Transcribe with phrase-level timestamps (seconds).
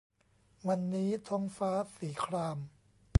[0.67, 2.57] วันนี้ท้องฟ้าสีคราม